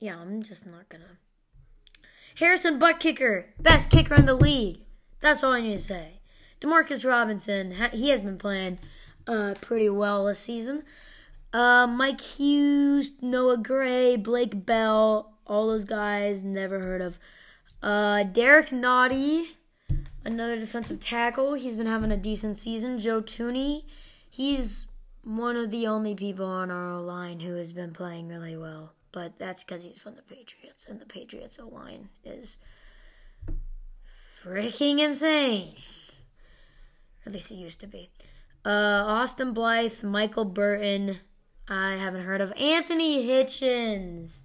Yeah, 0.00 0.18
I'm 0.18 0.42
just 0.42 0.64
not 0.64 0.88
gonna. 0.88 1.18
Harrison 2.36 2.78
butt 2.78 2.98
kicker, 2.98 3.52
best 3.60 3.90
kicker 3.90 4.14
in 4.14 4.24
the 4.24 4.34
league. 4.34 4.80
That's 5.20 5.44
all 5.44 5.52
I 5.52 5.60
need 5.60 5.76
to 5.76 5.82
say. 5.82 6.20
Demarcus 6.60 7.06
Robinson, 7.06 7.74
he 7.92 8.08
has 8.08 8.20
been 8.20 8.38
playing 8.38 8.78
uh, 9.28 9.54
pretty 9.60 9.88
well 9.88 10.24
this 10.24 10.40
season. 10.40 10.82
Uh, 11.52 11.86
Mike 11.86 12.20
Hughes, 12.20 13.12
Noah 13.22 13.58
Gray, 13.58 14.16
Blake 14.16 14.66
Bell, 14.66 15.34
all 15.46 15.68
those 15.68 15.84
guys 15.84 16.44
never 16.44 16.80
heard 16.80 17.00
of. 17.00 17.18
Uh, 17.82 18.24
Derrick 18.24 18.68
Nnadi, 18.68 19.46
another 20.24 20.58
defensive 20.58 21.00
tackle. 21.00 21.54
He's 21.54 21.74
been 21.74 21.86
having 21.86 22.10
a 22.10 22.16
decent 22.16 22.56
season. 22.56 22.98
Joe 22.98 23.22
Thuney, 23.22 23.84
he's 24.28 24.88
one 25.24 25.56
of 25.56 25.70
the 25.70 25.86
only 25.86 26.14
people 26.14 26.46
on 26.46 26.70
our 26.70 27.00
line 27.00 27.40
who 27.40 27.54
has 27.54 27.72
been 27.72 27.92
playing 27.92 28.28
really 28.28 28.56
well. 28.56 28.92
But 29.12 29.38
that's 29.38 29.64
because 29.64 29.84
he's 29.84 29.98
from 29.98 30.16
the 30.16 30.22
Patriots, 30.22 30.86
and 30.86 31.00
the 31.00 31.06
Patriots 31.06 31.58
line 31.58 32.10
is 32.24 32.58
freaking 34.42 35.00
insane. 35.00 35.74
At 37.24 37.32
least 37.32 37.50
it 37.50 37.56
used 37.56 37.80
to 37.80 37.86
be. 37.86 38.10
Uh, 38.64 39.04
Austin 39.06 39.52
Blythe, 39.52 40.02
Michael 40.02 40.44
Burton. 40.44 41.20
I 41.68 41.96
haven't 41.96 42.24
heard 42.24 42.40
of 42.40 42.52
Anthony 42.56 43.26
Hitchens. 43.26 44.40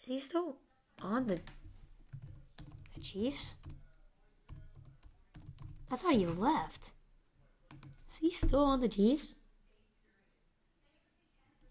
Is 0.00 0.04
he 0.06 0.18
still 0.18 0.56
on 1.02 1.26
the, 1.26 1.40
Chiefs? 3.02 3.54
I 5.90 5.96
thought 5.96 6.14
he 6.14 6.26
left. 6.26 6.90
Is 8.10 8.18
he 8.18 8.32
still 8.32 8.64
on 8.64 8.80
the 8.80 8.88
Chiefs? 8.88 9.34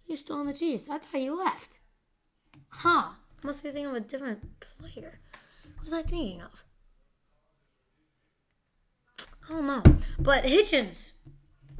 He's 0.07 0.21
still 0.21 0.37
on 0.37 0.45
the 0.45 0.53
Chiefs. 0.53 0.87
I 0.89 0.99
thought 0.99 1.19
he 1.19 1.29
left. 1.29 1.79
Huh. 2.69 3.09
Must 3.43 3.61
be 3.61 3.69
thinking 3.69 3.87
of 3.87 3.95
a 3.95 3.99
different 3.99 4.59
player. 4.59 5.19
What 5.75 5.83
was 5.83 5.93
I 5.93 6.03
thinking 6.03 6.41
of? 6.41 6.63
I 9.49 9.53
don't 9.53 9.67
know. 9.67 9.83
But 10.19 10.45
Hitchens, 10.45 11.11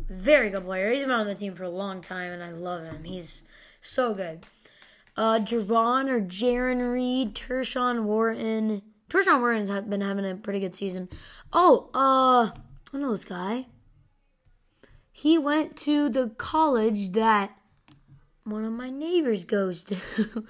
very 0.09 0.49
good 0.49 0.65
player. 0.65 0.91
He's 0.91 1.03
been 1.03 1.11
on 1.11 1.27
the 1.27 1.35
team 1.35 1.55
for 1.55 1.63
a 1.63 1.69
long 1.69 2.01
time, 2.01 2.31
and 2.31 2.43
I 2.43 2.51
love 2.51 2.83
him. 2.83 3.03
He's 3.03 3.43
so 3.81 4.13
good. 4.13 4.45
Uh, 5.17 5.39
Javon 5.39 6.09
or 6.09 6.21
Jarran 6.21 6.91
Reed, 6.91 7.35
Tershawn 7.35 8.03
Wharton. 8.03 8.81
Tershawn 9.09 9.39
Wharton's 9.39 9.69
been 9.87 10.01
having 10.01 10.29
a 10.29 10.35
pretty 10.35 10.59
good 10.59 10.75
season. 10.75 11.09
Oh, 11.53 11.89
uh, 11.93 12.51
I 12.93 12.97
know 12.97 13.11
this 13.11 13.25
guy. 13.25 13.67
He 15.11 15.37
went 15.37 15.77
to 15.77 16.09
the 16.09 16.29
college 16.37 17.11
that 17.13 17.55
one 18.43 18.65
of 18.65 18.73
my 18.73 18.89
neighbors 18.89 19.45
goes 19.45 19.83
to. 19.83 19.95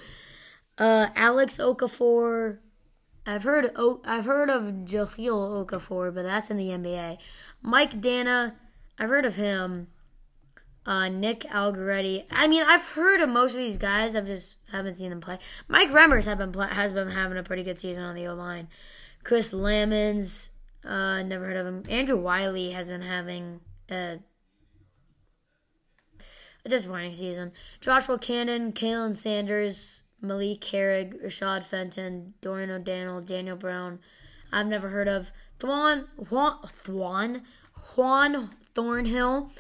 uh, 0.78 1.08
Alex 1.16 1.58
Okafor. 1.58 2.60
I've 3.28 3.44
heard 3.44 3.72
I've 4.06 4.26
heard 4.26 4.50
of 4.50 4.64
Jahlil 4.86 5.66
Okafor, 5.66 6.14
but 6.14 6.24
that's 6.24 6.52
in 6.52 6.58
the 6.58 6.70
NBA. 6.70 7.18
Mike 7.62 8.00
Danna 8.02 8.54
I've 9.00 9.10
heard 9.10 9.26
of 9.26 9.36
him. 9.36 9.88
Uh, 10.86 11.10
Nick 11.10 11.46
Allegretti. 11.46 12.26
I 12.30 12.48
mean, 12.48 12.64
I've 12.66 12.90
heard 12.90 13.20
of 13.20 13.30
most 13.30 13.54
of 13.54 13.58
these 13.58 13.78
guys. 13.78 14.16
I've 14.16 14.28
just 14.28 14.58
haven't 14.72 14.96
seen 14.96 15.10
them 15.10 15.20
play. 15.20 15.40
Mike 15.68 15.90
Remmers 15.90 16.26
have 16.26 16.38
been 16.38 16.54
has 16.54 16.92
been 16.92 17.10
having 17.10 17.38
a 17.38 17.44
pretty 17.44 17.64
good 17.64 17.78
season 17.78 18.04
on 18.04 18.16
the 18.16 18.28
O 18.28 18.36
line. 18.36 18.68
Chris 19.24 19.52
Lammons. 19.52 20.50
Uh, 20.86 21.24
never 21.24 21.46
heard 21.46 21.58
of 21.58 21.66
him. 21.66 21.84
Andrew 21.90 22.18
Wylie 22.18 22.72
has 22.72 22.90
been 22.90 23.02
having 23.02 23.62
a, 23.90 24.20
a 26.64 26.70
disappointing 26.70 27.16
season. 27.16 27.52
Joshua 27.82 28.20
Cannon, 28.20 28.72
Khalen 28.72 29.16
Saunders, 29.16 30.04
Malik 30.22 30.64
Herring, 30.66 31.14
Rashad 31.24 31.64
Fenton, 31.64 32.36
Dorian 32.42 32.70
O'Daniel, 32.70 33.22
Daniel 33.22 33.58
Brown. 33.58 34.00
I've 34.52 34.68
never 34.68 34.90
heard 34.90 35.08
of 35.08 35.32
Thwan 35.60 36.08
Juan 36.30 36.60
Thwan 36.68 37.42
Juan 37.96 38.52
Thornhill. 38.76 39.52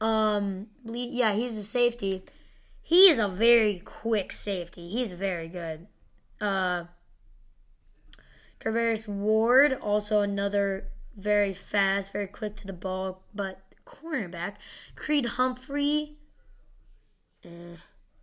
Um, 0.00 0.68
yeah, 0.84 1.32
he's 1.32 1.56
a 1.56 1.62
safety. 1.62 2.22
He 2.82 3.10
is 3.10 3.18
a 3.18 3.28
very 3.28 3.82
quick 3.84 4.30
safety. 4.30 4.88
He's 4.88 5.12
very 5.12 5.48
good. 5.48 5.88
Uh, 6.40 6.84
Travis 8.60 9.08
Ward, 9.08 9.72
also 9.74 10.20
another 10.20 10.88
very 11.16 11.52
fast, 11.52 12.12
very 12.12 12.26
quick 12.26 12.56
to 12.56 12.66
the 12.66 12.72
ball, 12.72 13.22
but 13.34 13.60
cornerback 13.84 14.54
Creed 14.94 15.26
Humphrey, 15.26 16.16
uh, 17.44 17.76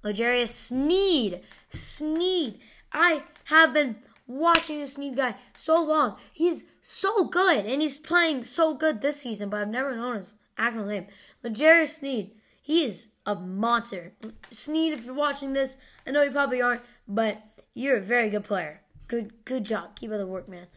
L'Jarius 0.03 0.49
Sneed, 0.49 1.41
Sneed. 1.69 2.59
I 2.93 3.23
have 3.45 3.73
been 3.73 3.97
watching 4.27 4.79
this 4.79 4.93
Sneed 4.93 5.15
guy 5.15 5.35
so 5.55 5.83
long. 5.83 6.17
He's 6.31 6.63
so 6.81 7.25
good, 7.25 7.65
and 7.65 7.81
he's 7.81 7.99
playing 7.99 8.43
so 8.43 8.73
good 8.73 9.01
this 9.01 9.21
season. 9.21 9.49
But 9.49 9.61
I've 9.61 9.69
never 9.69 9.95
known 9.95 10.17
his 10.17 10.29
actual 10.57 10.85
name. 10.85 11.07
L'Jarius 11.43 11.99
Sneed. 11.99 12.31
He 12.61 12.83
is 12.83 13.09
a 13.25 13.35
monster. 13.35 14.13
Sneed, 14.49 14.93
if 14.93 15.05
you're 15.05 15.13
watching 15.13 15.53
this, 15.53 15.77
I 16.05 16.11
know 16.11 16.23
you 16.23 16.31
probably 16.31 16.61
aren't, 16.61 16.81
but 17.07 17.41
you're 17.73 17.97
a 17.97 18.01
very 18.01 18.29
good 18.29 18.43
player. 18.43 18.81
Good, 19.07 19.45
good 19.45 19.63
job. 19.63 19.95
Keep 19.95 20.11
up 20.11 20.17
the 20.17 20.27
work, 20.27 20.49
man. 20.49 20.67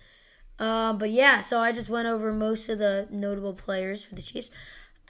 Uh, 0.59 0.93
but 0.93 1.11
yeah, 1.11 1.41
so 1.41 1.59
I 1.59 1.73
just 1.73 1.89
went 1.89 2.09
over 2.09 2.33
most 2.33 2.69
of 2.69 2.79
the 2.79 3.09
notable 3.11 3.55
players 3.55 4.05
for 4.05 4.15
the 4.15 4.23
Chiefs. 4.23 4.51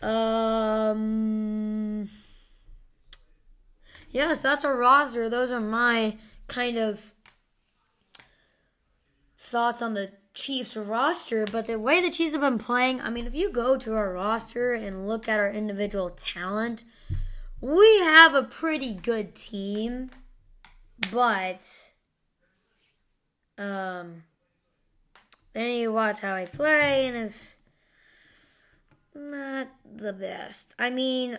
Um, 0.03 2.09
yeah, 4.11 4.33
so 4.35 4.49
that's 4.49 4.65
our 4.65 4.77
roster. 4.77 5.29
Those 5.29 5.51
are 5.51 5.61
my 5.61 6.17
kind 6.47 6.79
of 6.79 7.15
thoughts 9.37 9.83
on 9.83 9.95
the 9.95 10.13
Chiefs 10.39 10.77
roster. 10.77 11.45
But 11.51 11.67
the 11.67 11.79
way 11.79 12.01
the 12.01 12.11
Chiefs 12.11 12.33
have 12.33 12.41
been 12.41 12.59
playing, 12.59 13.01
I 13.01 13.11
mean, 13.11 13.27
if 13.27 13.35
you 13.35 13.51
go 13.51 13.77
to 13.77 13.95
our 13.95 14.13
roster 14.13 14.75
and 14.75 15.09
look 15.09 15.29
at 15.29 15.41
our 15.41 15.51
individual 15.51 16.11
talent, 16.11 16.85
we 17.61 17.99
have 18.01 18.35
a 18.35 18.43
pretty 18.43 18.95
good 18.95 19.35
team. 19.35 20.11
But, 21.13 21.93
um, 23.57 24.25
then 25.53 25.71
you 25.73 25.93
watch 25.93 26.21
how 26.21 26.35
I 26.35 26.47
play, 26.47 27.07
and 27.07 27.17
it's 27.17 27.57
not 29.15 29.69
the 29.85 30.13
best. 30.13 30.75
I 30.79 30.91
mean, 30.91 31.39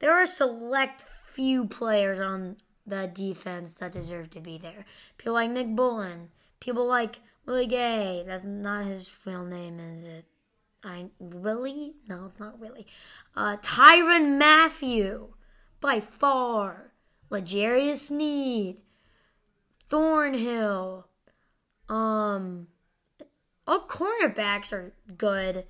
there 0.00 0.12
are 0.12 0.26
select 0.26 1.04
few 1.24 1.66
players 1.66 2.18
on 2.18 2.56
the 2.86 3.06
defense 3.06 3.74
that 3.74 3.92
deserve 3.92 4.30
to 4.30 4.40
be 4.40 4.58
there. 4.58 4.84
People 5.18 5.34
like 5.34 5.50
Nick 5.50 5.76
Bolton, 5.76 6.30
people 6.60 6.86
like 6.86 7.20
Willie 7.48 7.66
Gay. 7.66 8.24
That's 8.26 8.44
not 8.44 8.84
his 8.84 9.10
real 9.24 9.42
name, 9.42 9.80
is 9.80 10.04
it? 10.04 10.26
I 10.84 11.06
Willie? 11.18 11.94
No, 12.06 12.26
it's 12.26 12.38
not 12.38 12.58
Willie. 12.58 12.86
Uh, 13.34 13.56
Tyrann 13.62 14.36
Mathieu, 14.36 15.28
by 15.80 15.98
far. 16.00 16.92
L'Jarius 17.30 18.08
Sneed, 18.08 18.82
Thornhill. 19.88 21.06
Um, 21.88 22.68
all 23.66 23.80
cornerbacks 23.80 24.70
are 24.72 24.92
good. 25.16 25.64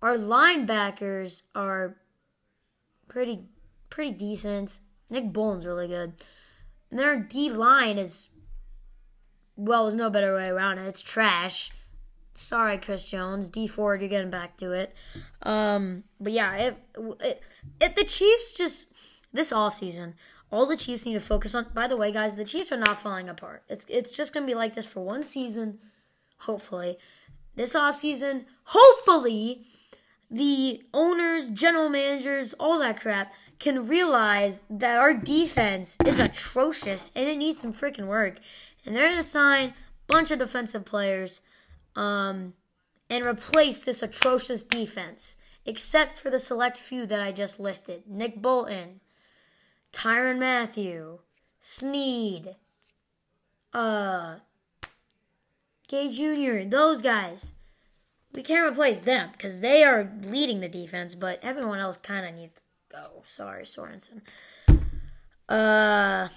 Our 0.00 0.16
linebackers 0.16 1.42
are 1.54 1.96
pretty 3.08 3.44
pretty 3.90 4.12
decent. 4.12 4.78
Nick 5.10 5.32
Bolton's 5.32 5.66
really 5.66 5.88
good. 5.88 6.14
And 6.90 6.98
then 6.98 7.06
our 7.06 7.16
D 7.20 7.50
line 7.50 7.98
is 7.98 8.30
well, 9.56 9.84
there's 9.84 9.96
no 9.96 10.10
better 10.10 10.34
way 10.34 10.48
around 10.48 10.78
it. 10.78 10.86
It's 10.86 11.02
trash. 11.02 11.70
Sorry, 12.34 12.78
Chris 12.78 13.04
Jones. 13.04 13.48
D 13.48 13.66
Ford, 13.66 14.00
you're 14.00 14.10
getting 14.10 14.30
back 14.30 14.56
to 14.58 14.72
it. 14.72 14.94
Um, 15.42 16.04
but 16.20 16.32
yeah, 16.32 16.56
if, 16.56 16.74
if 17.80 17.94
the 17.94 18.04
Chiefs 18.04 18.52
just 18.52 18.88
this 19.32 19.52
offseason, 19.52 20.14
all 20.50 20.66
the 20.66 20.76
Chiefs 20.76 21.06
need 21.06 21.14
to 21.14 21.20
focus 21.20 21.54
on. 21.54 21.66
By 21.74 21.86
the 21.86 21.96
way, 21.96 22.10
guys, 22.12 22.36
the 22.36 22.44
Chiefs 22.44 22.72
are 22.72 22.76
not 22.76 23.00
falling 23.00 23.28
apart. 23.28 23.62
It's 23.68 23.86
it's 23.88 24.16
just 24.16 24.32
gonna 24.32 24.46
be 24.46 24.54
like 24.54 24.74
this 24.74 24.86
for 24.86 25.04
one 25.04 25.22
season, 25.22 25.78
hopefully. 26.38 26.98
This 27.54 27.74
offseason, 27.74 28.46
hopefully, 28.64 29.64
the 30.30 30.82
owners, 30.92 31.50
general 31.50 31.88
managers, 31.88 32.52
all 32.58 32.80
that 32.80 33.00
crap 33.00 33.32
can 33.60 33.86
realize 33.86 34.64
that 34.68 34.98
our 34.98 35.14
defense 35.14 35.96
is 36.04 36.18
atrocious 36.18 37.12
and 37.14 37.28
it 37.28 37.38
needs 37.38 37.60
some 37.60 37.72
freaking 37.72 38.06
work. 38.06 38.40
And 38.84 38.94
they're 38.94 39.08
going 39.08 39.16
to 39.16 39.22
sign 39.22 39.68
a 39.68 39.74
bunch 40.06 40.30
of 40.30 40.38
defensive 40.38 40.84
players 40.84 41.40
um, 41.96 42.54
and 43.08 43.24
replace 43.24 43.80
this 43.80 44.02
atrocious 44.02 44.62
defense, 44.62 45.36
except 45.64 46.18
for 46.18 46.30
the 46.30 46.38
select 46.38 46.78
few 46.78 47.06
that 47.06 47.20
I 47.20 47.32
just 47.32 47.58
listed 47.58 48.04
Nick 48.06 48.40
Bolton, 48.42 49.00
Tyrann 49.92 50.38
Mathieu, 50.38 51.20
Sneed, 51.60 52.56
uh, 53.72 54.36
Gay 55.88 56.10
Jr., 56.10 56.68
those 56.68 57.02
guys. 57.02 57.52
We 58.32 58.42
can't 58.42 58.70
replace 58.70 59.00
them 59.00 59.30
because 59.32 59.60
they 59.60 59.84
are 59.84 60.10
leading 60.22 60.58
the 60.58 60.68
defense, 60.68 61.14
but 61.14 61.38
everyone 61.42 61.78
else 61.78 61.96
kind 61.96 62.26
of 62.26 62.34
needs 62.34 62.54
to 62.54 62.60
go. 62.90 63.22
Sorry, 63.22 63.62
Sorensen. 63.62 64.22
Uh, 65.48 66.28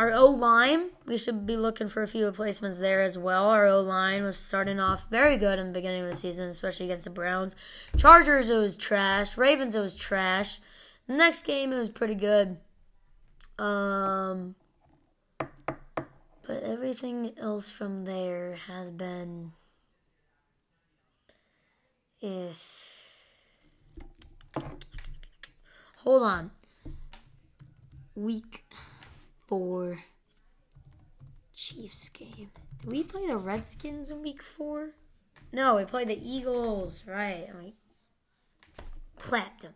our 0.00 0.14
O 0.14 0.24
line, 0.24 0.88
we 1.04 1.18
should 1.18 1.44
be 1.44 1.58
looking 1.58 1.86
for 1.86 2.02
a 2.02 2.08
few 2.08 2.24
replacements 2.24 2.78
there 2.78 3.02
as 3.02 3.18
well. 3.18 3.50
Our 3.50 3.66
O 3.66 3.82
line 3.82 4.22
was 4.22 4.38
starting 4.38 4.80
off 4.80 5.10
very 5.10 5.36
good 5.36 5.58
in 5.58 5.66
the 5.66 5.72
beginning 5.74 6.04
of 6.04 6.08
the 6.08 6.16
season, 6.16 6.48
especially 6.48 6.86
against 6.86 7.04
the 7.04 7.10
Browns. 7.10 7.54
Chargers, 7.98 8.48
it 8.48 8.56
was 8.56 8.78
trash. 8.78 9.36
Ravens, 9.36 9.74
it 9.74 9.80
was 9.80 9.94
trash. 9.94 10.58
The 11.06 11.16
next 11.16 11.42
game, 11.42 11.70
it 11.70 11.78
was 11.78 11.90
pretty 11.90 12.14
good. 12.14 12.56
Um, 13.58 14.54
but 15.38 16.62
everything 16.62 17.32
else 17.36 17.68
from 17.68 18.06
there 18.06 18.56
has 18.68 18.90
been 18.90 19.52
if 22.22 22.96
hold 25.98 26.22
on 26.22 26.52
week 28.14 28.64
four 29.50 29.98
Chiefs 31.52 32.08
game. 32.08 32.52
Did 32.80 32.90
we 32.90 33.02
play 33.02 33.26
the 33.26 33.36
Redskins 33.36 34.10
in 34.10 34.22
week 34.22 34.42
four? 34.42 34.90
No, 35.52 35.74
we 35.74 35.84
played 35.84 36.08
the 36.08 36.18
Eagles, 36.22 37.04
right? 37.06 37.46
And 37.48 37.58
we 37.58 37.74
clapped 39.18 39.62
them. 39.62 39.74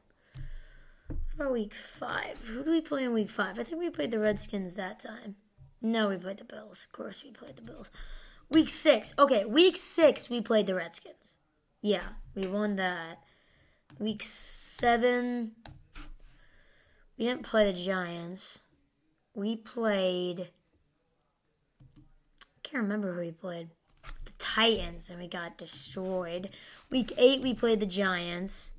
What 1.08 1.18
about 1.34 1.52
week 1.52 1.74
five? 1.74 2.38
Who 2.46 2.62
do 2.62 2.70
we 2.70 2.80
play 2.80 3.02
in 3.02 3.12
week 3.12 3.28
five? 3.28 3.58
I 3.58 3.64
think 3.64 3.80
we 3.80 3.90
played 3.90 4.12
the 4.12 4.20
Redskins 4.20 4.74
that 4.74 5.00
time. 5.00 5.34
No, 5.82 6.08
we 6.08 6.16
played 6.16 6.38
the 6.38 6.44
Bills. 6.44 6.87
Of 6.87 6.96
course, 6.96 7.24
we 7.24 7.32
played 7.32 7.56
the 7.56 7.62
Bills. 7.62 7.90
Week 8.50 8.68
six. 8.68 9.12
Okay, 9.18 9.44
week 9.44 9.76
six, 9.76 10.30
we 10.30 10.40
played 10.40 10.66
the 10.66 10.76
Redskins. 10.76 11.37
Yeah, 11.82 12.06
we 12.37 12.46
won 12.46 12.76
that. 12.76 13.18
Week 13.98 14.22
seven, 14.22 15.52
we 17.18 17.26
didn't 17.26 17.42
play 17.42 17.70
the 17.70 17.78
Giants. 17.78 18.60
We 19.34 19.56
played. 19.56 20.48
I 21.90 22.60
can't 22.62 22.82
remember 22.84 23.12
who 23.12 23.20
we 23.20 23.32
played. 23.32 23.70
The 24.24 24.32
Titans, 24.38 25.10
and 25.10 25.18
we 25.18 25.26
got 25.26 25.58
destroyed. 25.58 26.50
Week 26.88 27.12
eight, 27.18 27.42
we 27.42 27.52
played 27.52 27.80
the 27.80 27.86
Giants. 27.86 28.72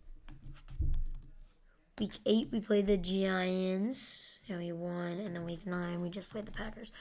Week 2.00 2.14
eight, 2.26 2.50
we 2.52 2.60
played 2.62 2.88
the 2.88 2.98
Giants, 2.98 4.40
and 4.48 4.60
we 4.60 4.72
won. 4.72 5.20
And 5.20 5.36
then 5.36 5.44
week 5.44 5.66
nine, 5.66 6.02
we 6.02 6.10
just 6.10 6.30
played 6.30 6.46
the 6.46 6.52
Packers. 6.52 6.92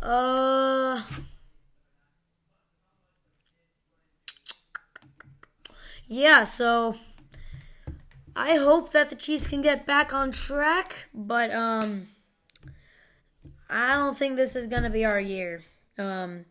Uh. 0.00 1.02
yeah, 6.06 6.44
so 6.44 6.96
I 8.36 8.56
hope 8.56 8.92
that 8.92 9.10
the 9.10 9.16
Chiefs 9.16 9.46
can 9.46 9.62
get 9.62 9.86
back 9.86 10.12
on 10.12 10.30
track, 10.30 11.08
but 11.12 11.50
um 11.52 12.08
I 13.68 13.94
don't 13.94 14.16
think 14.16 14.36
this 14.36 14.56
is 14.56 14.66
gonna 14.66 14.90
be 14.90 15.04
our 15.04 15.20
year. 15.20 15.62
Um 15.98 16.46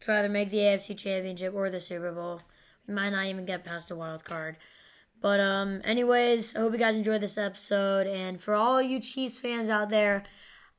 to 0.00 0.12
either 0.12 0.28
make 0.28 0.50
the 0.50 0.58
AFC 0.58 0.96
championship 0.98 1.54
or 1.54 1.70
the 1.70 1.80
Super 1.80 2.12
Bowl. 2.12 2.40
We 2.86 2.94
might 2.94 3.10
not 3.10 3.26
even 3.26 3.44
get 3.44 3.64
past 3.64 3.88
the 3.88 3.96
wild 3.96 4.24
card. 4.24 4.56
But 5.20 5.40
um 5.40 5.80
anyways, 5.84 6.56
I 6.56 6.60
hope 6.60 6.72
you 6.72 6.78
guys 6.78 6.96
enjoyed 6.96 7.20
this 7.20 7.38
episode 7.38 8.06
and 8.06 8.40
for 8.40 8.54
all 8.54 8.82
you 8.82 9.00
Chiefs 9.00 9.38
fans 9.38 9.68
out 9.68 9.90
there, 9.90 10.24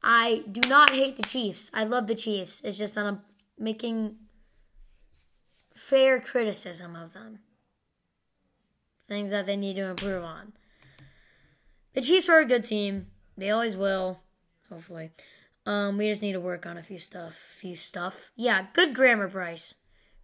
I 0.02 0.44
do 0.52 0.68
not 0.68 0.92
hate 0.92 1.16
the 1.16 1.24
Chiefs. 1.24 1.72
I 1.74 1.86
love 1.86 2.08
the 2.08 2.16
Chiefs. 2.16 2.62
It's 2.62 2.78
just 2.78 2.96
that 2.96 3.06
I'm 3.06 3.22
making 3.58 4.18
fair 5.74 6.20
criticism 6.20 6.96
of 6.96 7.14
them 7.14 7.40
things 9.08 9.32
that 9.32 9.46
they 9.46 9.56
need 9.56 9.76
to 9.76 9.86
improve 9.86 10.24
on. 10.24 10.54
The 11.94 12.02
Chiefs 12.02 12.30
are 12.30 12.40
a 12.40 12.46
good 12.46 12.64
team. 12.64 13.08
They 13.38 13.50
always 13.50 13.78
will, 13.78 14.20
hopefully. 14.70 15.12
Um, 15.66 15.98
we 15.98 16.10
just 16.10 16.22
need 16.22 16.34
to 16.34 16.42
work 16.42 16.66
on 16.66 16.78
a 16.78 16.84
few 16.84 17.00
stuff. 17.00 17.36
Few 17.36 17.76
stuff. 17.76 18.32
Yeah, 18.36 18.68
good 18.74 18.94
grammar, 18.94 19.28
Bryce. 19.28 19.76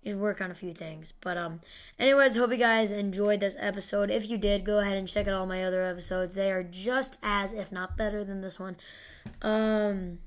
You 0.03 0.17
work 0.17 0.39
on 0.41 0.51
a 0.51 0.55
few 0.55 0.73
things. 0.73 1.13
But 1.21 1.37
um, 1.37 1.61
anyways, 1.97 2.35
hope 2.35 2.51
you 2.51 2.57
guys 2.57 2.91
enjoyed 2.91 3.39
this 3.39 3.55
episode. 3.59 4.09
If 4.09 4.29
you 4.29 4.37
did, 4.37 4.65
go 4.65 4.79
ahead 4.79 4.97
and 4.97 5.07
check 5.07 5.27
out 5.27 5.33
all 5.33 5.45
my 5.45 5.63
other 5.63 5.83
episodes. 5.83 6.35
They 6.35 6.51
are 6.51 6.63
just 6.63 7.17
as, 7.21 7.53
if 7.53 7.71
not 7.71 7.97
better, 7.97 8.23
than 8.23 8.41
this 8.41 8.59
one. 8.59 8.77
Um, 9.41 10.19